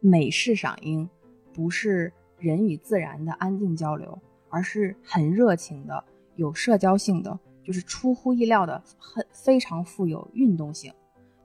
[0.01, 1.07] 美式赏樱
[1.53, 4.17] 不是人与自然的安静交流，
[4.49, 6.03] 而是很热情的、
[6.35, 10.91] 有社交性的，就是出乎意料的，很非常富有运动性。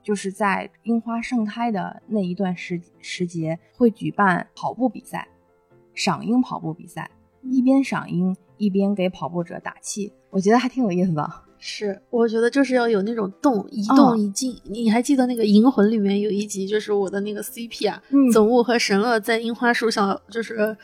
[0.01, 5.27] 就是在樱花盛开的那一段时时节，会举办跑步比赛，
[5.93, 7.11] 赏樱跑步比赛，
[7.43, 11.46] 一边赏樱一边给跑步者打气，我觉得还挺有意思的。
[11.59, 14.55] 是，我觉得就是要有那种动，一动嗯一静。
[14.65, 20.75] 你还记得那个《银魂》里面有一集，就是我的那个 CP 啊，嗯总务和神乐在樱花树上，就是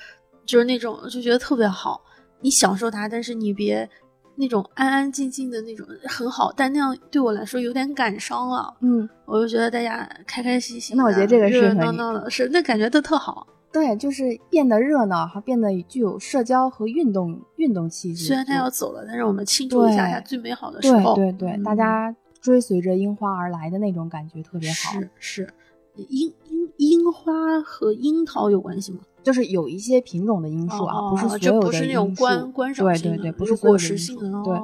[0.46, 2.02] 就是那种就觉得特别好。
[2.42, 3.90] 你享受它，但是你别
[4.36, 8.76] 那种安安静静的那种很好，但那样对我来说有点感伤了。
[8.82, 13.48] 嗯，我就觉得大家开开心心的，那我觉得这个是热合你热闹闹的，是那感觉都特好。
[13.74, 18.26] 对，就是变得热闹，还变得具有社交和运动运动气质。
[18.26, 21.16] 虽然他要走了，但是我们庆祝一下对他最美好的时对候。
[21.16, 25.00] 对对，嗯大家追随着樱花而来的那种感觉特别好。
[25.00, 25.54] 是是，
[25.96, 29.00] 樱樱樱花和樱桃有关系吗？
[29.24, 34.44] 就是有一些品种的樱树啊，哦不是所有的不是那种观观赏性的对对对，不是所有果实性的。
[34.44, 34.56] 对，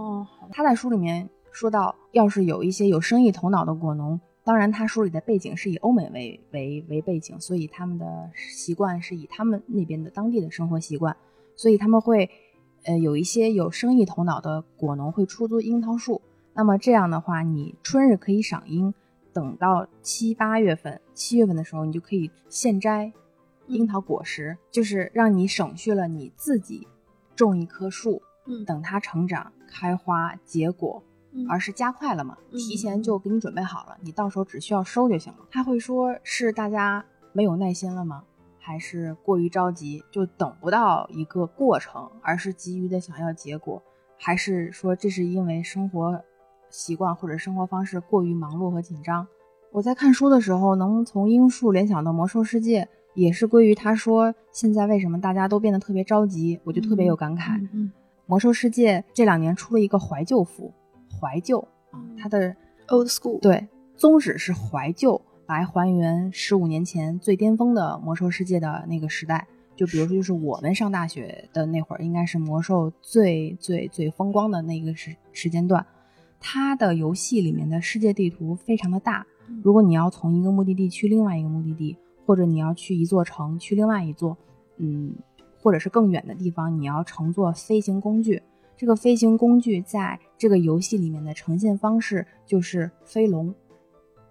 [0.52, 11.15] 他在书里面说到，要是有一些有生意头脑的果农，当然他书里的背景是以欧美为为为背景，所以他们的习惯是以他们那边的当地的生活习惯，
[11.56, 12.30] 所以他们会，
[12.84, 16.21] 呃，有一些有生意头脑的果农会出租樱桃树。
[16.54, 18.93] 那么这样的话，你春日可以赏樱，
[19.32, 23.13] 等到七八月份，七月份的时候，你就可以现摘
[23.67, 26.88] 樱桃果实，就是让你省去了你自己
[27.36, 31.09] 种一棵树，嗯等它成长、开花、结果，嗯
[31.50, 35.39] 而是加快了嘛，嗯提前就给你准备好了，你到时候只需要收就行了。
[35.52, 38.24] 他会说是大家没有耐心了吗？
[38.58, 43.82] 还是过于着急，就等不到一个过程，而是急于的想要结果？
[44.18, 46.22] 还是说这是因为生活
[46.70, 49.28] 习惯或者生活方式过于忙碌和紧张？
[49.72, 57.58] 我在看书的时候，能从樱树联想到魔兽世界，也是归于他说现在为什么大家都变得特别着急，我就特别有感慨。
[57.58, 57.92] 嗯嗯
[58.26, 60.72] 魔兽世界这两年出了一个怀旧服，
[61.10, 61.60] 怀旧
[61.91, 62.56] 啊嗯，它的
[62.88, 63.39] ，old school。
[63.39, 69.48] 对宗旨是怀旧，来还原十五年前最巅峰的魔兽世界的那个时代。
[69.76, 75.86] 就比如说，就是我们上大学的那会儿，应该是魔兽最最最风光的那个时时间段。
[76.38, 79.26] 它的游戏里面的世界地图非常的大，
[79.63, 84.38] 如果你要从一个目的地去另外一个目的地，或者你要去一座城去另外一座，
[84.78, 85.15] 嗯，
[85.62, 88.41] 或者是更远的地方，你要乘坐飞行工具。
[88.80, 93.54] 这个飞行工具在这个游戏里面的呈现方式就是飞龙，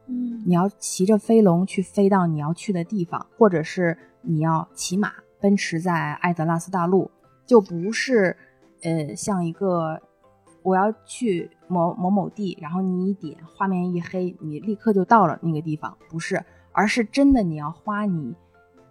[0.07, 0.43] 嗯。
[0.47, 7.11] 你要骑着飞龙去飞到你要去的地方，或者是你要骑马奔驰在艾泽拉斯大陆，
[7.45, 8.35] 就不是
[8.81, 10.01] 呃像一个
[10.63, 18.35] 我要去某某某地，然后你一点画面一黑，你立刻就到了那个地方，不是，而是真的你要花你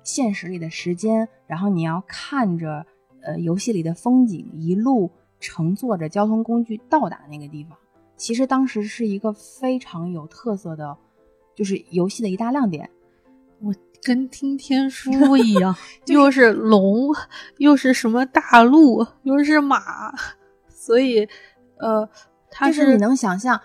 [0.04, 2.86] 现实里的时间，然后你要看着
[3.24, 7.78] 呃游戏里的风景，一路乘坐着交通工具到达那个地方。
[8.16, 10.98] 其实当时是一个非常有特色的，
[11.56, 12.90] 就是游戏的一大亮点。
[13.60, 15.76] 我跟听天书 一样，
[16.08, 17.14] 又是龙，
[17.58, 20.14] 又是什么大陆，又是马，
[20.68, 21.28] 所以
[21.78, 22.10] 呃，
[22.50, 23.60] 它就是你能想象，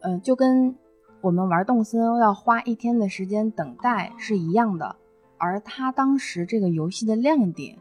[0.00, 0.74] 呃，就跟
[1.20, 4.96] 我们玩动森要花一天的时间等待是一样的。
[5.36, 7.78] 而它当时这个游戏的亮点，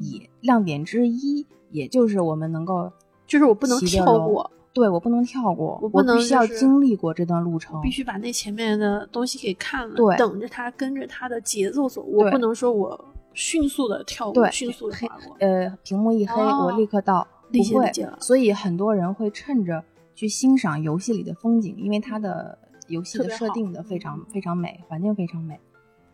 [0.00, 2.90] 也亮点之一，也就是我们能够，
[3.26, 19.84] 就是我不能跳过，对我不能跳过，我不能必须要经历过这段路程，必须把那前面的东西给看了，对，等着它跟着它的节奏走，我不能说我迅速的跳过，迅速的划过，呃，屏幕一黑，我立刻到，不会，所以很多人会趁着
[20.14, 22.58] 去欣赏游戏里的风景，因为它的
[22.88, 24.18] 游戏的设定的非常。
[24.32, 25.58] 非常美，环境非常美。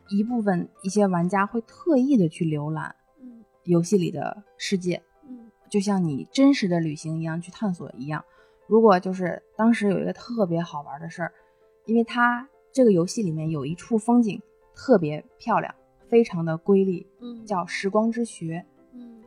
[0.09, 2.95] 一部分一些玩家会特意的去浏览，
[3.65, 5.03] 游戏里的世界，嗯，
[5.73, 8.23] 就像你真实的旅行一样去探索一样。
[8.67, 11.33] 如果就是当时有一个特别好玩的事儿，
[11.87, 14.39] 因为它这个游戏里面有一处风景
[14.75, 15.75] 特别漂亮，
[16.11, 19.23] 非常的瑰丽，嗯，叫时光之穴，嗯，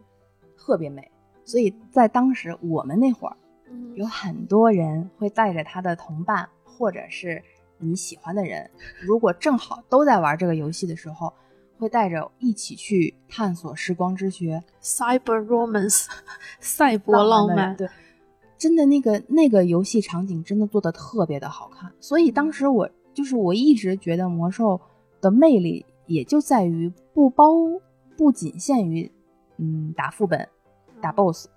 [0.55, 1.11] 特别美。
[1.43, 3.35] 所以在当时我们那会儿，
[3.95, 7.41] 有很多人会带着他的同伴，或者是。
[7.77, 11.31] 你喜欢的人，如果正好都在玩这个游戏的时候，
[11.77, 16.07] 会带着一起去探索时光之学，Cyber Romance，
[16.59, 17.75] 赛博浪漫。
[17.75, 17.87] 对，
[18.57, 21.91] 真的那个那个游戏场景真的做的特别的好看。
[21.99, 24.79] 所以当时我就是我一直觉得魔兽
[25.21, 27.53] 的魅力也就在于不包
[28.17, 29.11] 不仅限于
[29.57, 30.47] 嗯打副本、
[31.01, 31.47] 打 BOSS，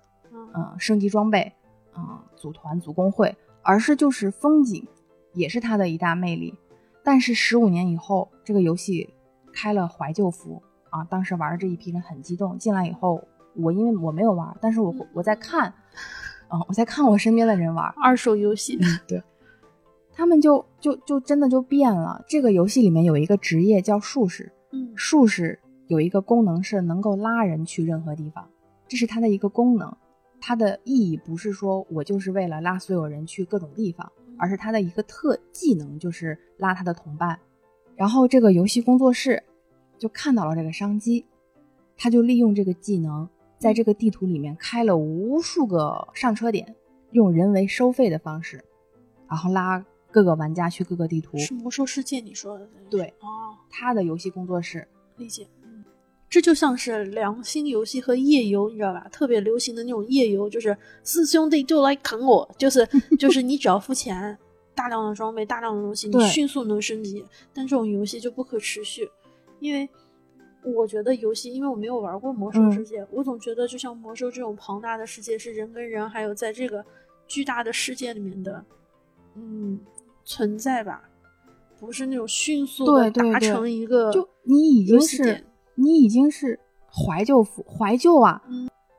[0.53, 1.51] 嗯升级装备，
[1.95, 4.87] 嗯组团组工会，而是就是风景。
[5.33, 6.55] 也是它的一大魅力，
[7.03, 9.13] 但是十五年以后，这个游戏
[9.59, 11.03] 开了怀旧服啊！
[11.09, 13.21] 当时玩的这一批人很激动，进来以后，
[13.55, 15.73] 我因为我没有玩，但是我我在看，
[16.49, 19.21] 嗯，我在看我身边的人玩二手游戏，对，
[20.13, 22.23] 他们就就就真的就变了。
[22.25, 28.47] 这个游戏里面有一个职业叫术士，嗯，术士有一个功能是能够拉人去任何地方，
[28.87, 29.93] 这是它的一个功能，
[30.39, 34.09] 它的意义不是说我就是为了拉所有人去各种地方。
[34.41, 37.37] 而是他的一个特技能，就是拉他的同伴，
[37.97, 39.43] 然后这个游戏工作室
[39.99, 41.25] 就看到了这个商机，
[41.97, 43.27] 他就利用这个技能，
[43.59, 46.75] 在这个地图里面开了无数个上车点，
[47.11, 48.63] 用人为收费的方式，
[49.29, 51.37] 然后拉各个玩家去各个地图。
[51.37, 52.67] 是魔兽世界你说的？
[52.89, 55.45] 对，哦，他的游戏工作室理解。
[56.29, 59.07] 这就像是良心游戏和夜游，你知道吧？
[59.11, 64.37] 特别流行的那种夜游，就是四兄弟就来啃我，就是就是你只要付钱，
[64.75, 67.25] 大量的装备，大量的东西，你迅速能升级。
[67.51, 69.09] 但这种游戏就不可持续，
[69.59, 69.89] 因为
[70.63, 76.85] 我觉得游戏，因为我没有玩过魔兽世界，我总觉得就像魔兽这种庞大的世界，是人跟人还有在这个
[77.27, 78.63] 巨大的世界里面的，
[79.35, 79.79] 嗯，
[80.23, 81.09] 存在吧，
[81.79, 85.45] 不是那种迅速的达成一个，就你已经是。
[85.81, 86.59] 你已经是
[86.91, 88.41] 怀旧服怀旧啊，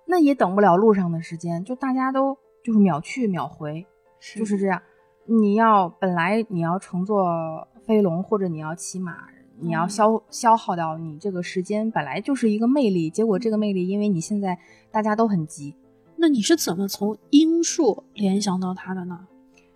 [0.06, 3.86] 那也等不了路上的时间，就大家都就是秒去秒回，
[4.34, 4.80] 就是这样。
[5.26, 9.12] 你要本来你要乘坐飞龙或者你要骑马，
[9.60, 13.10] 你要消消耗掉你这个时间，本来就是一个魅力。
[13.10, 14.58] 结果这个魅力，因为你现在
[14.90, 15.74] 大家都很急，
[16.16, 19.26] 那你是怎么从樱树联想到它的呢？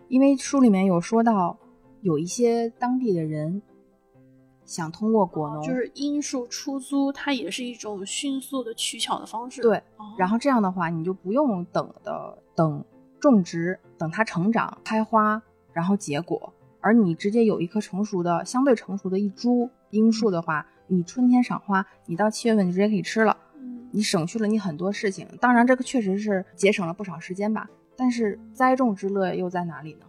[0.08, 1.58] 因为书里面有说到，
[2.00, 3.62] 有一些当地的人。
[4.66, 9.60] 想通过果农，就是罂粟出租，它也是一种迅速的取巧的方式。
[9.60, 9.82] 对，
[10.16, 12.82] 然后这样的话，你就不用等的等
[13.20, 15.42] 种植，等它成长开花，
[15.74, 16.50] 然后结果，
[16.84, 23.34] 而你直接有一棵成熟的、相对成熟的一株樱树的话，你春天赏花，你到七月份就直接可以吃了。
[23.56, 25.26] 嗯，你省去了你很多事情。
[25.40, 27.66] 当然，这个确实是节省了不少时间吧。
[27.96, 30.06] 但是栽种之乐又在哪里呢？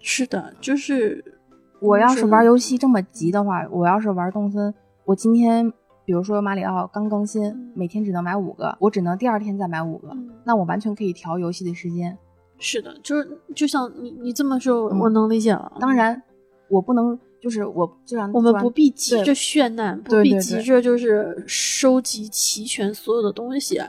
[0.00, 1.32] 是的，就是。
[1.78, 4.72] 我要是玩游戏这么急的话，我要是玩动森，
[5.04, 5.70] 我今天
[6.06, 12.16] 比如说马里奥刚更新，每天只能买五个，我只能第二天再买五个，那我完全可以调游戏的时间。
[12.58, 15.72] 是的，就是就像你你这么说，我能理解了。
[15.80, 16.22] 当然，
[16.68, 23.80] 我不能就是我这样，我们不必急着绚烂，不必急着就是收集齐全所有的东西，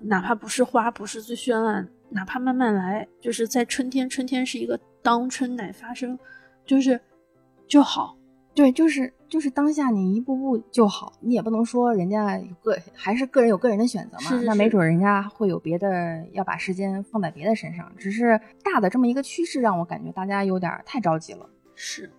[0.00, 6.18] 哪怕不是花，不是最绚烂，哪怕慢慢来，就是在春天，春天是一个当春乃发生，
[6.64, 7.00] 就是。
[7.68, 8.16] 就好，
[8.54, 21.48] 对，就是就是当下你一步步就好，你也不能说人家有个还是个人有个人的选择嘛，那没准人家会有别的要把时间放在别的身上，只是大的这么一个趋势让我感觉大家有点太着急了。
[21.74, 22.10] 是，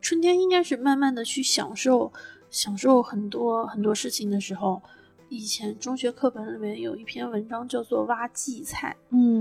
[0.00, 2.12] 春天应该是慢慢的去享受
[2.48, 4.80] 享受很多很多事情的时候，
[5.28, 9.35] 以前中学课本里面有一篇文章叫做挖荠菜，嗯，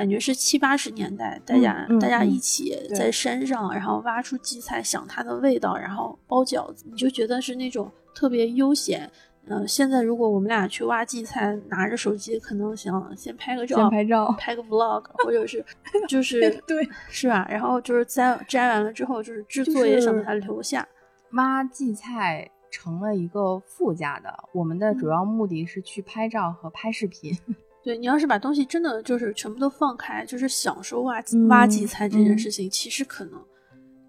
[0.00, 9.10] 感觉是七八十年代，大家、嗯嗯大家嗯一起在山上，然后挖出荠菜，想它的味道，然后包饺子，你就觉得是那种特别悠闲。
[9.46, 15.62] 呃，现在如果我们俩去挖荠菜，拿着手机，可能想先拍个照，先拍照，拍个 vlog，或者是
[16.08, 17.46] 就是对， 是吧？
[17.50, 20.88] 然后就是摘摘完了之后，就是制作也想把它留下。
[21.32, 27.36] 挖荠菜成了一个附加的，我们的主要目的是去拍照和拍视频。
[27.82, 33.40] 对你要是把东西真的就是全部都放开，就是享受挖嗯挖荠菜这件嗯事情，其实可能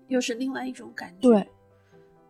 [0.07, 1.29] 又是另外一种感觉。
[1.29, 1.49] 对，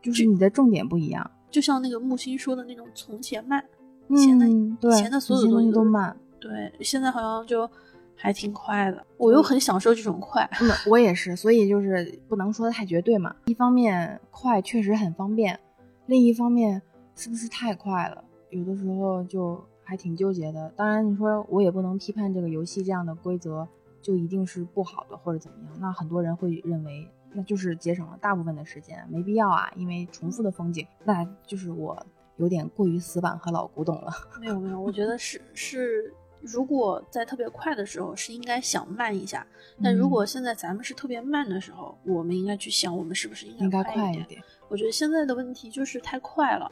[0.01, 1.29] 就是你的重点不一样。
[1.49, 3.63] 就像那个木心说的那种“从前慢”，
[4.07, 6.15] 以前的、嗯，对，以前的所有东东西都慢。
[6.39, 7.69] 对，现在好像就
[8.15, 9.05] 还挺快的。
[9.17, 10.49] 我又很享受这种快。
[10.61, 13.35] 嗯，我也是，所以就是不能说的太绝对嘛。
[13.45, 15.59] 一方面快确实很方便，
[16.05, 16.81] 另一方面
[17.15, 18.23] 是不是太快了？
[18.49, 19.61] 有的时候就
[19.91, 20.71] 还挺纠结的。
[20.77, 23.67] 当然，你说我也不能批判这个游戏这样的规则
[24.01, 25.77] 就一定是不好的或者怎么样。
[25.81, 32.01] 那很多人会认为，那就是节省了大部分的时间，没必要啊，因为重复的风景，那就是我
[32.37, 34.13] 有点过于死板和老古董了。
[34.39, 39.45] 没有没有，我觉得是是，如果在特别快的时候，是应该想慢一下。
[39.83, 44.05] 但如嗯果现在咱们是特别慢的时候，我们应该去想，我们是不是应应该快点？
[44.05, 44.41] 快一点。
[44.69, 46.71] 我觉得现在的问题就是太快了，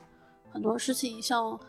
[0.50, 1.60] 很多事情像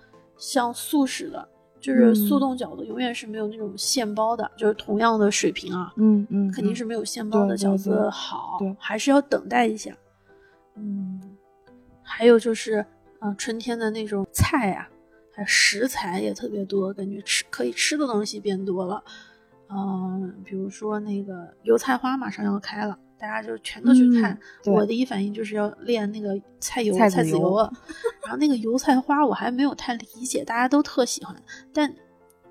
[0.41, 9.97] 像速食的，就是速嗯冻饺子永远是没有那种现包的，就是同样的水平啊，嗯嗯，肯定是没有现包的饺子对好，对还是要等待一下。
[10.76, 11.20] 嗯，
[12.03, 12.84] 还有就是，
[13.20, 14.88] 呃，春天的那种菜啊，
[15.34, 19.05] 还有食材也特别多，感觉吃可以吃的东西变多了。
[19.68, 24.32] 嗯、比如说那个油菜花马上要开了，大家就全都去看。
[24.32, 27.72] 嗯我的第一反应就是要练那个菜油、菜籽油菜籽油了。
[28.22, 31.34] 然后那个油菜花我还没有太理解，大家都特喜欢，
[31.72, 31.92] 但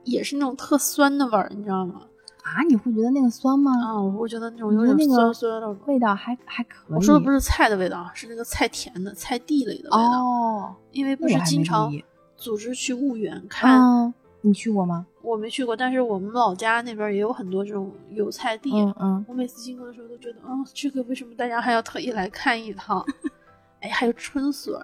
[0.03, 2.01] 也是那种特酸的味儿，你知道吗？
[2.41, 3.71] 啊，你会觉得那个酸吗？
[3.79, 6.93] 啊，我会觉得那种有点酸酸的味道还还可以。
[6.93, 9.99] 我说的不是菜的味道，是那个菜田的菜地里的味道。
[9.99, 11.91] 哦，因为不是经常
[12.35, 15.05] 组织去婺源看，嗯，你去过吗？
[15.21, 18.71] 我没去过，但是我们老家那边也有很多这种油菜地。
[18.73, 23.05] 嗯嗯，我每次经过的时候都觉得，啊、这个为什么大家还要特意来看一趟？
[23.81, 24.81] 哎，还有春笋，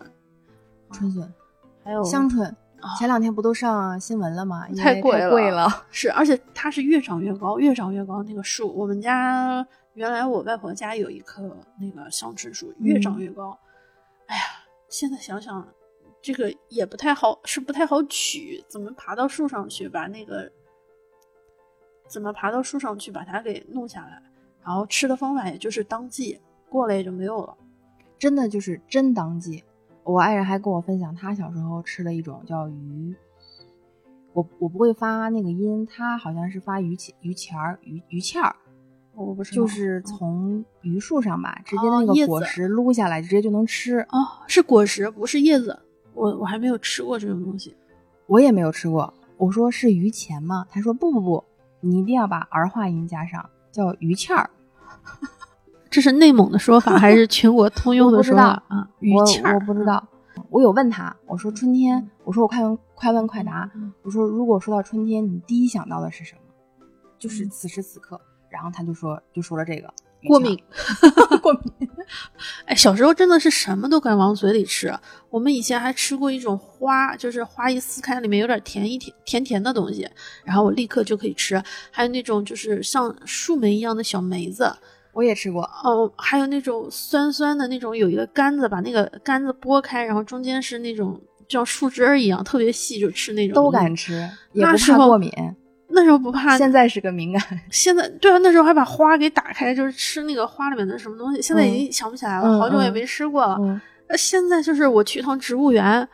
[0.91, 1.33] 春笋、
[1.83, 2.45] 还有香椿
[2.81, 4.67] 啊，前两天不都上新闻了吗？
[4.77, 5.67] 太太贵了贵了。
[5.89, 8.21] 是，而且它是越长越高，越长越高。
[8.23, 11.41] 那个树，我们家原来我外婆家有一棵
[11.79, 13.57] 那个香椿树，越长嗯越高。
[14.27, 14.41] 哎呀，
[14.89, 15.65] 现在想想，
[16.25, 20.51] 这个也不太好，是不太好取，怎么爬到树上去把那个，
[22.07, 24.19] 怎么爬到树上去把它给弄下来？
[24.63, 27.55] 然后吃的方法也就是当季，过了也就没有了。
[28.17, 29.63] 真的就是真当季。
[30.01, 33.15] 我爱人还跟我分享，他小时候吃的一种叫鱼，
[34.33, 38.55] 我我不会发那个音，他好像是发鱼钱鱼钱儿鱼鱼签儿，
[39.13, 43.99] 我不是就是从榆树上吧，直接那个果实撸下来，直接就能吃。
[44.09, 45.83] 哦，是果实，不是叶子。
[46.15, 47.75] 我我还没有吃过这种东西。
[48.27, 49.13] 我也没有吃过。
[49.37, 50.65] 我说是榆钱吗？
[50.71, 51.43] 他说不不不，
[51.81, 54.49] 你一定要把儿化音加上，叫榆钱儿。
[55.91, 58.89] 这是内蒙的说法，还是全国通用的说法啊？
[58.99, 60.03] 鱼我签儿我不知道。
[60.49, 66.41] 我有问他，我说春天，我说我快问快问快答，嗯我说如果说到春天，你第一想到的是什么？
[67.19, 68.19] 就是嗯此时此刻。
[68.49, 69.93] 然后他就说就说了这个
[70.27, 70.57] 过敏，
[71.43, 71.89] 过敏。
[72.65, 74.93] 哎，小时候真的是什么都敢往嘴里吃。
[75.29, 80.09] 我们以前还吃过一种花，就是花一撕开，里面有点甜一甜甜甜的东西，
[80.43, 81.61] 然后我立刻就可以吃。
[81.91, 84.71] 还有那种就是像树莓一样的小梅子，
[85.13, 93.55] 我也吃过，哦，还有那种酸酸的那种，有一个杆子，把那个杆子剥开，然后中间是那种像树枝儿一样，特别细，就吃那种。
[93.55, 95.31] 都敢吃，也不怕过敏。
[95.95, 97.41] 那时候不怕，现在是个敏感。
[97.71, 101.41] 现在对啊，那时候还把花给打开，就是吃那个花里面的什么东西。
[101.41, 103.57] 现在已嗯经想不起来了，嗯好久也嗯没吃过了。
[103.61, 106.07] 嗯，那现在就是我去一趟植物园，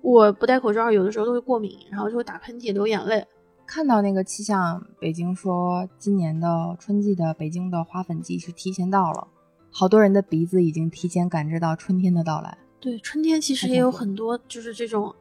[0.00, 3.26] 我不戴口罩，有的时候都会过敏，然后就会打喷嚏、流眼泪。
[3.66, 9.26] 看到那个气象北京说，今年的春季的北京的花粉季是提前到了，
[9.70, 12.56] 好多人的鼻子已经提前感知到春天的到来。
[12.78, 15.14] 对，春天其实也有很多就是这种，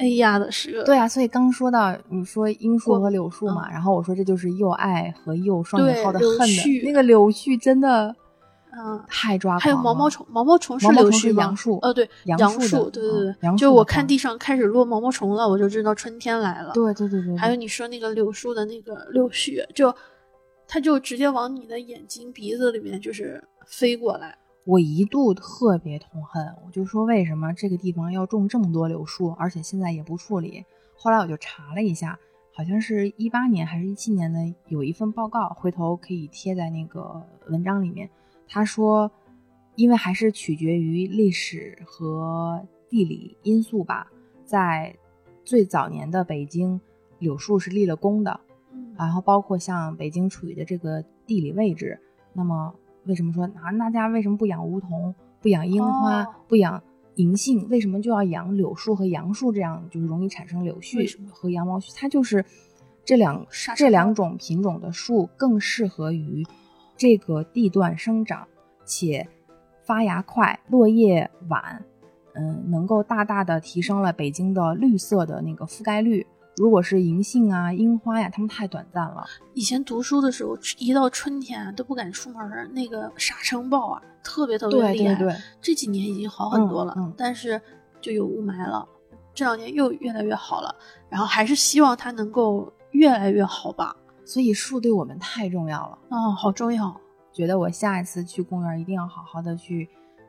[0.00, 0.84] 哎呀的时刻。
[0.84, 8.14] 对啊，所以刚说到你说樱树和柳树嘛，嗯然后我说这就是又爱和又双引对号的柳恨絮的那个柳絮真的
[8.72, 9.60] 嗯，太抓狂了。
[9.60, 16.72] 还有毛毛虫，毛毛虫是柳絮吗是杨树呃，对，杨杨树对对对就我看地上开始落毛毛虫了，我就知道春天来了。
[16.72, 19.92] 对对对对，对还有你说那个柳树的那个柳絮，就
[20.68, 24.38] 它就直接往你的眼睛、鼻子里面就是飞过来。
[24.70, 30.64] 我一度特别痛恨，我就说为什么这个地方要种这么多柳树，而且现在也不处理。
[30.94, 32.16] 后来我就查了一下，
[32.52, 38.08] 好像是一八年还是一七年的有一份报告，回头可以贴在那个文章里面。
[38.46, 39.10] 他说，
[39.74, 44.06] 因为还是取决于历史和地理因素吧，
[44.44, 44.96] 在
[45.44, 46.80] 最早年的北京，
[47.18, 48.38] 柳树是立了功的，
[48.96, 51.98] 然后包括像北京处于的这个地理位置，
[52.32, 52.72] 那么。
[53.04, 53.72] 为什么说啊？
[53.78, 56.82] 大家为什么不养梧桐，不养樱花，不养
[57.16, 57.66] 银杏？
[57.68, 59.52] 为什么就要养柳树和杨树？
[59.52, 61.92] 这样就是容易产生柳絮和羊毛絮。
[61.96, 62.44] 它就是
[63.04, 63.46] 这两
[63.76, 66.46] 这两种品种的树更适合于
[66.96, 68.46] 这个地段生长，
[68.84, 69.26] 且
[69.82, 71.82] 发芽快，落叶晚，
[72.34, 76.26] 嗯，能够大大的提升了北京的绿色的那个覆盖率。
[76.60, 79.24] 如果是银杏啊、樱花呀，它们太短暂了。
[79.54, 85.14] 以前读书的时候，一到春天都不敢出门，那个沙尘暴啊，特别特别厉害。
[85.14, 87.58] 对对对，这几年已经好很多了，但是
[87.98, 88.86] 就有雾霾了。
[89.32, 90.76] 这两年又越来越好了，
[91.08, 93.96] 然后还是希望它能够越来越好吧。
[94.26, 96.94] 所以树对我们太重要了哦，好重要。
[97.32, 99.88] 觉得我下一次去公园一定要好好的去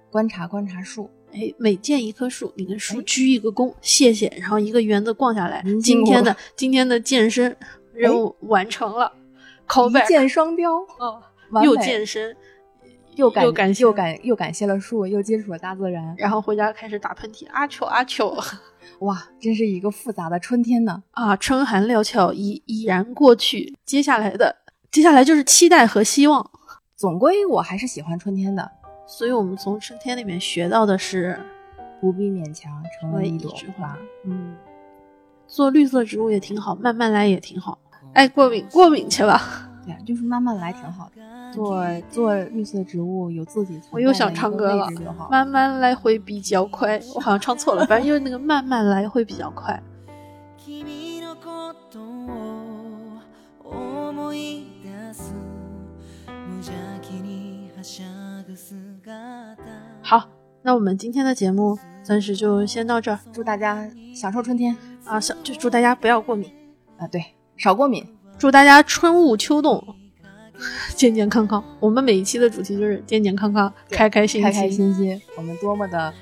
[0.10, 1.10] 观察观察树。
[1.34, 5.64] 哎，每见一棵树，你跟树鞠一个躬，谢谢，然后一个园子逛下来。
[5.82, 7.56] 今天的今天的健身
[7.94, 9.12] 任务完成了，
[9.90, 11.22] 一箭双雕哦，
[11.64, 12.36] 又健身，
[13.16, 18.36] 又感又感又感又感谢了树，又接触了大自然，然后回家开始打喷嚏，阿秋阿秋，
[19.00, 21.04] 哇，真是一个复杂的春天呢！
[21.12, 24.58] 啊，春寒料峭已已然过去，接下来的
[24.92, 26.52] 接下来就是期待和希望。
[26.96, 28.72] 总归我还是喜欢春天的。
[29.12, 31.38] 所以，我们从春天里面学到的是，
[32.00, 33.98] 不必勉强成为一朵花。
[34.26, 34.56] 嗯，
[35.48, 37.78] 做绿色植物也挺好，慢慢来也挺好。
[38.14, 39.70] 哎，过敏过敏去吧。
[39.86, 41.22] 对，就是慢慢来挺好的。
[41.52, 44.88] 做做绿色植物有自己我又想唱歌了。
[45.30, 46.98] 慢慢来会比较快。
[47.14, 49.78] 我好像唱错了，反正就是那个慢慢来会比较快。
[60.64, 63.20] 那我们今天的节目暂时就先到这儿。
[63.34, 65.20] 祝大家享受春天啊！
[65.20, 66.52] 想就祝大家不要过敏
[66.98, 67.24] 啊，对，
[67.58, 68.06] 少过敏。
[68.38, 69.84] 祝大家春捂秋冻，
[70.96, 71.64] 健健康康。
[71.80, 75.22] 我们每一期的主题就是健健康康、开开心心、开开心心。
[75.38, 76.14] 我们多么的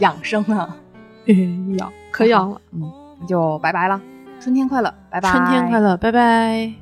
[0.00, 0.76] 养生啊！
[1.78, 2.82] 养可养了，嗯，
[3.26, 4.00] 就拜拜了。
[4.40, 5.30] 春天快乐，拜拜。
[5.30, 6.81] 春天快乐，拜拜。